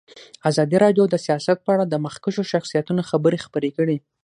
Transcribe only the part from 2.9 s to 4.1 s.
خبرې خپرې کړي.